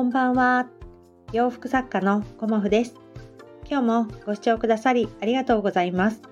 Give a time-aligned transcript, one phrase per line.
[0.00, 0.66] こんばんは。
[1.30, 2.94] 洋服作家のコモフです。
[3.68, 6.22] 今日もご視聴くださりありがとうございます。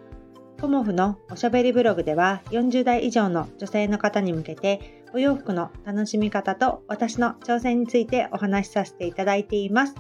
[0.58, 9.94] コモフのおしゃべりブログでは40代以上の女性の方に向けてお洋服の楽しみ方と私の挑戦についてお話しさせていただいています。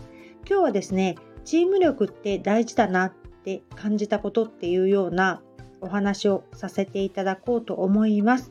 [0.48, 3.12] 今日はですね、チーム力って大事だなっ
[3.44, 5.42] て感じたことっていうような
[5.82, 8.50] お話をさせていただこうと思います。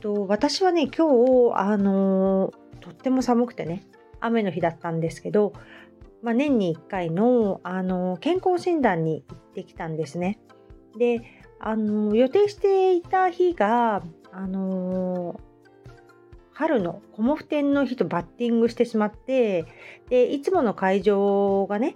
[0.00, 3.86] と私はね、今日、あのとっても寒くてね、
[4.20, 5.52] 雨の日だったんですけど、
[6.22, 10.38] まあ、年に1回のあの健康診断に行ってきたんですね。
[10.98, 11.22] で
[11.58, 14.02] あの予定していた日が
[14.32, 15.40] あの
[16.52, 19.66] 春のコモフ展の日とバッティングしてしまって
[20.08, 21.94] でいつもの会場がね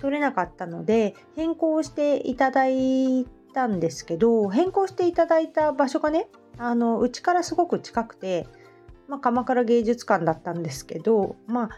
[0.00, 8.46] 取れなかったので変更していただいたんですけど変更していただいた場所がねあのうちからすごく近くて
[9.12, 11.68] まあ、鎌倉芸術館だったんですけど、まあ、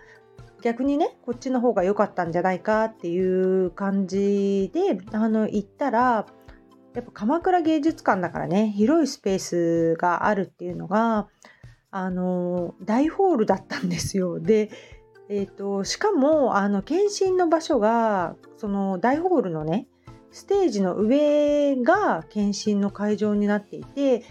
[0.63, 6.27] 逆にねこっちの方が良かったんじゃないかっていう感じであの行ったら
[6.95, 11.27] やっぱ鎌倉芸術館だからね広いスペースがあるっていうのが
[11.91, 14.39] あの大ホールだったんですよ。
[14.39, 14.71] で
[15.29, 19.89] えーと、しかもあの検診の場所がその大ホールのね
[20.31, 24.23] ステージの上が検診の会場になっていて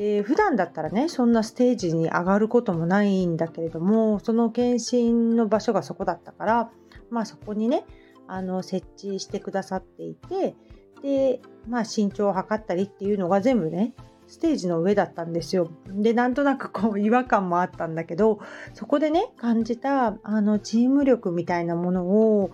[0.00, 6.70] で普段だったらねそんなステージに上がることもないんだけれどもその検診の場所がそこだったから
[7.10, 7.84] まあそこにね
[8.26, 10.54] あの設置してくださっていて
[11.02, 13.92] でまあ身長を測ったりっていうのが全部ね
[14.26, 15.70] ステージの上だったんですよ。
[15.88, 18.40] でなんとなくこう違和感もあったんだけど
[18.72, 22.52] そこでね感じたあのチーム力みたいなものを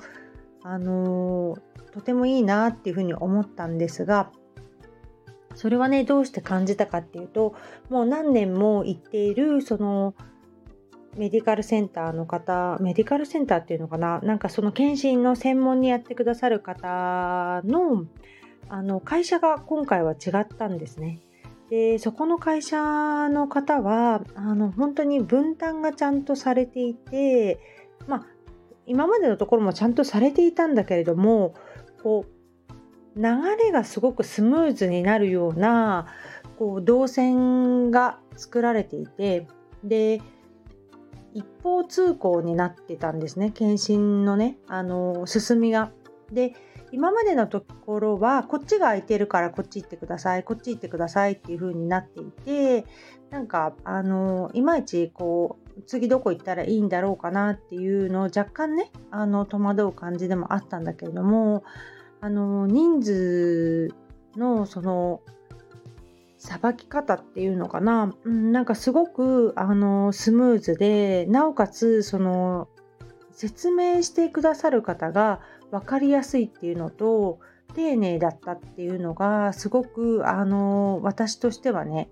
[0.64, 1.56] あの
[1.92, 4.32] とてもいいなっていうふうに思ったんですが
[5.56, 7.56] それはねどうして感じたかっていうと
[7.90, 10.14] もう何年も行っているその
[11.16, 14.20] メディカルセンターの方メディカルセンターっていうのかな？
[14.20, 18.04] なんかその検診の専門にやってくださる方の
[18.68, 21.20] あの会社が今回は違ったんですね。
[21.70, 22.76] でそこの会社
[23.28, 27.58] の方はあの本当に分担がちゃんとされていて
[28.06, 28.26] まあ
[28.86, 31.54] 今までのところもちゃんとされていたんだけれども
[32.02, 32.35] こう
[33.16, 33.22] 流
[33.58, 36.06] れがすごくスムーズになるような
[36.58, 39.46] こう動線が作られていて
[39.82, 40.20] で
[41.34, 45.90] 一方通行になってたんですね検診のねあの進みが。
[46.32, 46.54] で
[46.92, 52.86] 今までのところはこっちが空いてるからこっち行ってくださいこっち行ってくださいっていう風になっていて
[53.30, 61.64] なんかあのいまいちこう次どこ行ったらいいんだろうかなっていうのを若干ねあの戸惑う感じでもあったんだけれども
[62.26, 63.94] あの人数
[64.36, 65.20] のその
[66.38, 72.66] さばき方っていうのかな、うん、なんかすごくあのスムーズでなおかつその
[73.30, 77.38] 説明してくださる方が分かりやすいっていうのと
[77.76, 82.08] 丁寧だったっていうのがすごくあの私としてはね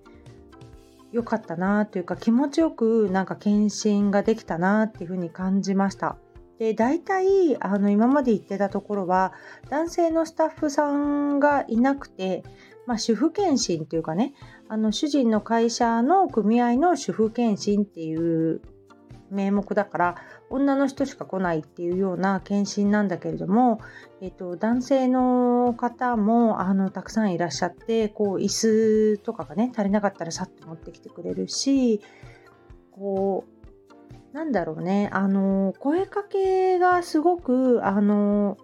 [1.11, 6.19] 良かったなというか気持ちよくなんか検診ができたなっていうふうに感じました。
[6.59, 9.33] で大体あの今まで行ってたところは
[9.71, 12.45] 男性のスタッフさんがいなくて、
[12.87, 14.35] まあ、主婦検診っていうかね
[14.69, 18.63] あの主人の会社の組合の主婦検診っていう
[19.31, 20.15] 名目だから
[20.49, 23.81] 女の人しか来ないっていうような検診なんだけれども、
[24.21, 32.01] えーと、男性の方もあのたくさんいらっしゃってこう椅子とかがね足りなかったらさっと持ってきてくれるし
[32.93, 33.54] こう
[34.35, 38.59] なんだろうね、あの、声かけがすごく、あの、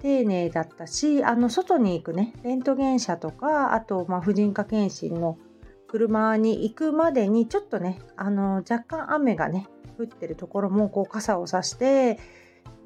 [0.00, 5.38] 丁寧だったし、あの、外に行くね、レントゲン車とか、あと、まあ、婦人科検診の
[5.86, 9.66] 車に行くまでに、ちょっとね、あの、若干雨がね、
[9.98, 12.18] 降ってるところも、こう、傘をさして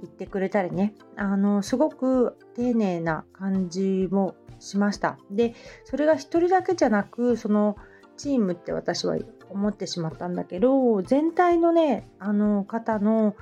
[0.01, 5.19] 行ってくれたりね、あの、すごく丁寧な感じもしました。
[5.33, 7.75] で、それが一人だけじゃなく、その、
[8.17, 9.17] チームって私は
[9.53, 13.37] 思ってしまったんだけど全体のねあの方の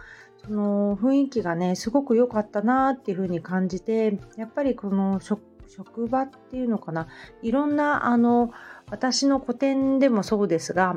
[0.44, 7.08] その雰囲気がねすごく良かったなっていう風に感じてやっぱりこの職場っていうのかな。
[7.42, 8.52] いろんなあの
[8.90, 10.96] 私の個展でもそうですが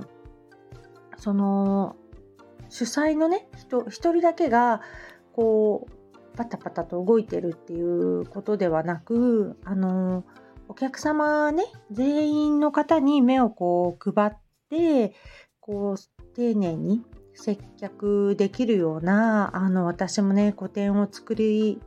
[1.18, 1.96] その
[2.70, 4.82] 主催のね人一人だけが
[5.34, 10.24] こうパタパタと動いてるっていうことではなくあの
[10.68, 14.32] お客様ね全員の方に目をこう配っ
[14.74, 15.14] で
[15.60, 17.04] こう丁寧に
[17.36, 21.80] 接客できるようなあの私もね個展を作り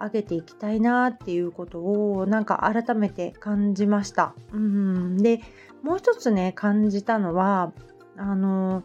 [0.00, 4.34] 上げていきたいなっていうことをなんか改めて感じました。
[4.52, 5.40] うんで
[5.82, 7.72] もう一つね感じたのは
[8.16, 8.82] あの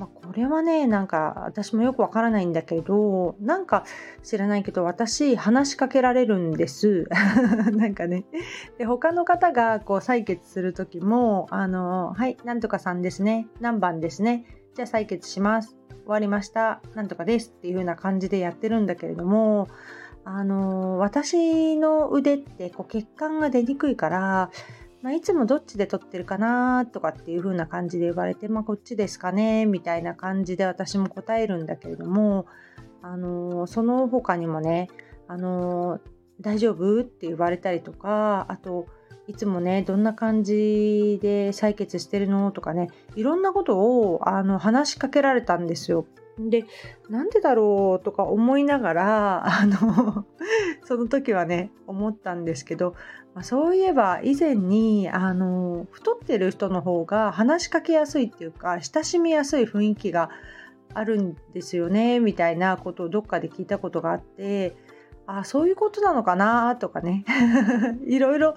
[0.00, 3.84] まあ、これはねなんか私もよくわからないんだけどなんか
[4.22, 7.06] 知らないけど私話しかけられるんです。
[7.70, 8.24] なんかね。
[8.78, 13.46] で他の方がこう採血する時もあのはいなんとかさんですね。
[13.60, 14.46] 何番ですね。
[14.74, 15.76] じゃあ採血します。
[15.88, 16.80] 終わりました。
[16.94, 19.68] なんとかですっていう風な感じでやってるんだけれども
[20.24, 24.50] あの私の腕ってこう血管が出にくいから
[25.02, 32.46] まあ、いつもどっちで撮ってるかなとかっていう風な感じで言われて、まあ、こっちですかねみたいな感じで私も答えるんだけれども、
[33.02, 34.88] あのー、その他にもね、
[35.26, 36.00] あのー、
[36.40, 38.86] 大丈夫って言われたりとか、あと、
[39.26, 46.04] いつもね、どんな感じで採血してるのとかね、いろんなことをあの話しかけられたんですよ。
[46.38, 46.64] で、
[47.08, 50.26] なんでだろうとか思いながら、 あの
[50.84, 52.94] その時はね、思ったんですけど、
[53.34, 60.30] まあ、そういえば以前に、あの、太ってる人の方が話しかけやすいっていうか、親しみやすい雰囲気が
[60.94, 64.76] あるんですよね、みたいなことをどっかで聞いたことがあって、
[65.38, 67.24] あそういうことなのかなとかね
[68.04, 68.56] いろいろ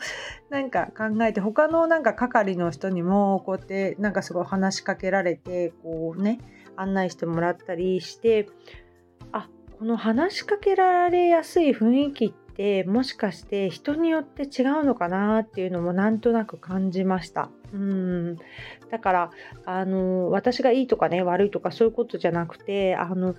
[0.49, 6.39] なんか考えて他のなんか係の人にもこうやってなんかすごい話しかけられてこうね
[6.75, 8.47] 案内してもらったりして
[9.31, 9.49] あ
[9.79, 17.49] この話しかけられやすい雰囲気ってもしかして人によって違うのかなっていうのもなんとなく感じました。
[17.73, 18.37] うん
[18.91, 19.31] だから
[19.65, 23.33] あの私がいいとかね悪いとかそういうことじゃなくてあの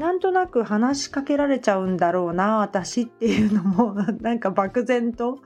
[0.00, 3.92] なんとなく話しかけられちゃうんだろうな私っていうのも
[4.22, 5.40] なんか漠然と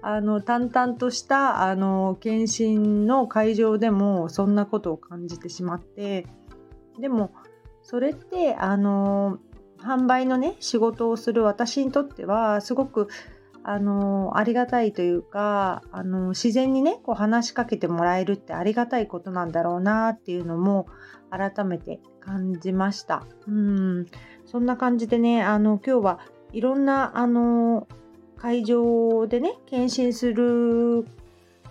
[0.00, 6.26] あの淡々としたあの検診の会場でもそんなことを感じてしまって
[6.98, 7.32] でも
[7.82, 9.40] それってあの
[9.78, 13.08] 販売のね仕事をする私にとってはすごく
[13.70, 20.86] あのありがたいというかあの自然にねこう話しかけてもらえるってありがたいことなんだろうなっていうのも
[21.30, 23.26] 改めて感じました。
[23.46, 24.06] うん
[24.46, 26.18] そんな感じでねあの今日は
[26.54, 27.86] いろんなあの
[28.38, 31.04] 会場でね検診する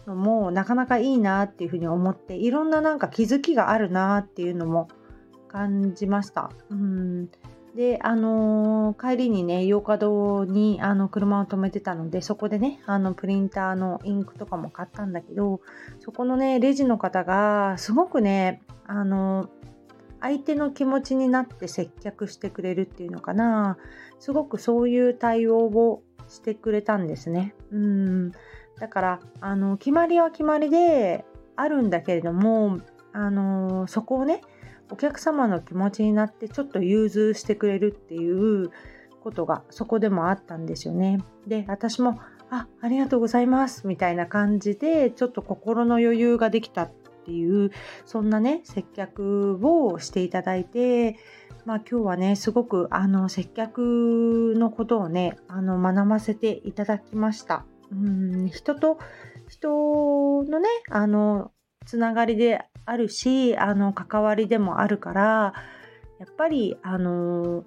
[0.05, 4.87] のもなかなかいいなっていうふうに思っていろんななんか気づきがあるなっていうのも
[5.47, 6.51] 感じました。
[6.69, 7.29] うん
[7.77, 15.61] で、あのー、帰りにね、洋華堂にあの車を止めてたので、そこでね、あのプリンターのインクとかも買ったんだけど、
[15.99, 19.49] そこのね、レジの方が、すごくね、あのー、
[20.21, 23.77] 相手の気持ちになって接客してくれるっていうのかな、
[24.17, 27.53] すごくそういう対応をしてくれたんですね。
[27.71, 28.31] うん。
[28.79, 31.25] だから、あの、決まりは決まりで
[31.55, 32.79] あるんだけれども、
[33.13, 34.41] あのー、そこをね、
[34.89, 38.71] お客様の気持ちになってちょっと融通してくれるっていう
[39.21, 41.19] ことがそこでもあったんですよね。
[41.45, 42.19] で私も
[42.49, 46.91] あありがとうございますみたいな感じでちょっと心の余裕ができたっ
[47.25, 47.71] ていう
[48.05, 51.17] そんなね接客をしていただいて
[51.65, 57.65] まあ今日はねすごくあの接客のことをねあの学ばせていただきました。
[57.91, 58.97] うん人と
[59.49, 61.51] 人のねあの
[61.87, 65.53] つながりであるしあの関わりでもあるから
[66.19, 67.63] やっぱりあの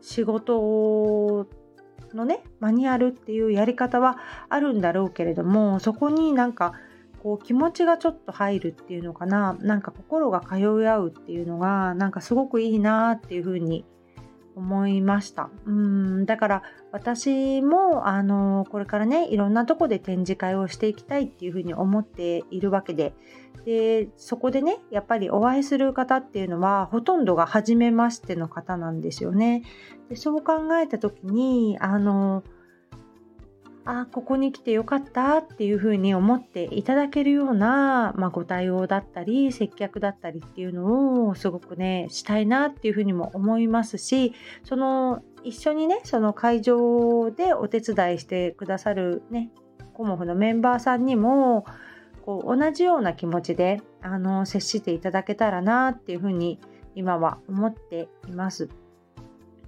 [0.00, 1.46] 仕事
[2.14, 4.18] のねマニュアルっていうやり方は
[4.48, 6.72] あるんだろうけれどもそこになんか
[7.22, 13.84] こう気持ちがちょっと入るっていうのかななんか心が通い合うっていうのがなんかすごくいいなっていうふうに
[14.56, 15.48] 思いました。
[15.64, 16.62] うんだから
[16.92, 23.14] 私もあのこれからねいろんなとこで展示会をしていきたいっていうふうに思っているわけで
[23.64, 29.62] でそこでねやっぱりお会いする方っていうのはほとんどが初めましての方なんですよね。
[30.08, 32.42] でそう考えた時にあの
[33.84, 49.50] あここに来てよかったっていうふうに思っていただけるような、まあ、ご対応だったり接客だったりっていうのをすごくねしたいなっていうふうにも思いますしその一緒にねその会場でお手伝いしてくださるね
[49.94, 51.64] コモフのメンバーさんにも
[52.30, 56.60] こう同じような気持ちであの接していただけたらなっていうふうに
[56.94, 58.68] 今は思っています。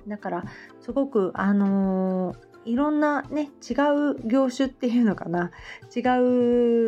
[0.06, 0.44] だから
[0.80, 3.74] すごくあのーいろんなね違
[4.12, 5.50] う業種っていうのかな。
[5.96, 6.00] 違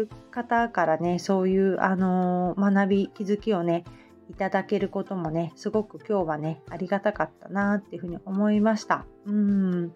[0.04, 3.82] う方からねそういうあのー、学び気づきをね
[4.30, 9.04] いただけることもねすごく今日はねありがたかったなっていうふうに思いました。
[9.26, 9.92] うん。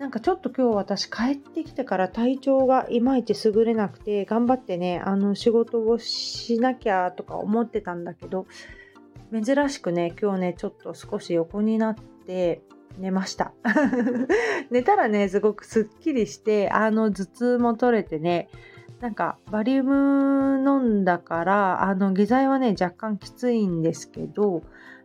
[0.00, 8.46] なんかちょっと今日私帰ってきてから体調がいまいち優れなくて頑張ってねあの仕事をしなきゃとか思ってたんだけど
[9.30, 12.62] 珍しくね今日ねちょっと少し横になって
[12.98, 13.52] 寝ました。
[14.70, 18.48] 寝たらねすごくすっきりしてあの頭痛も取れてね
[19.00, 24.62] なんかバリウム飲んだからあの下剤はね若干きついんですけど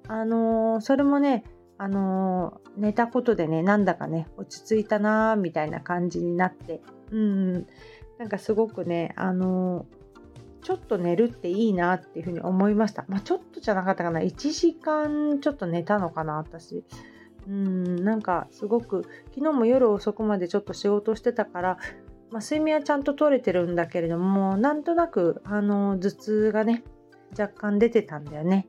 [0.08, 1.44] あのー、それもね
[1.78, 7.54] あのー、寝たことでねなんだかね落ち着いたなーみたいな感じになってうん
[8.18, 13.06] なんかすごくねあのー、ちょっと寝るっていいなっていうふうに思いました。
[13.08, 14.22] まあ、ちょっとじゃなかったかな。
[14.22, 16.84] 1時間ちょっと寝たのかな、私。
[17.48, 19.04] うん、なんかすごく、
[19.36, 21.78] 昨日も夜遅くまでちょっと仕事してたから、
[22.32, 26.84] まあ、睡眠はちゃんと取れてるんだけれどもなんとなくあの頭痛がね
[27.38, 28.68] 若干出てたんだよね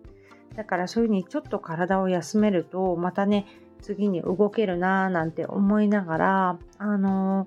[0.57, 3.47] だからそういう風にちょっと体を休めるとまたね
[3.83, 7.47] 次に動けるなーなんて思いながらあの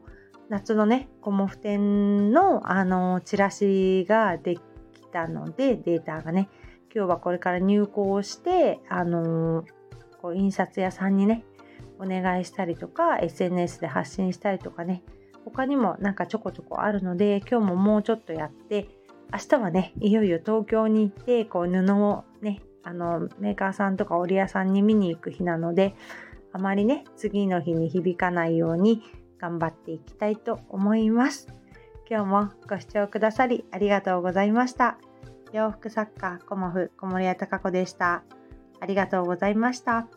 [0.50, 4.62] 夏のねコモフ展のあのチラシができ
[5.12, 6.50] たのでデータがね
[6.94, 9.64] 今日はこれから入稿してあの
[10.22, 11.44] こう印刷屋さんにね
[12.00, 15.04] お願いしたりとか SNS で発信したりとかね
[15.46, 18.88] 他にもなんかちょこちょこあるので今日ももうちょっとやって
[19.32, 25.96] 明日はねいよいよ東京に行ってこう布をねあのメーカーさんとか織屋さんに見に行く日なので
[26.54, 29.04] あまりね次の日に響かないように
[29.40, 31.48] 頑張っていきたいと思います。
[32.10, 34.98] 今日もご視聴くださりありがとうございました。
[35.54, 38.24] 洋服作家コモフ小森屋隆子でした。
[38.80, 40.08] ありがとうございました。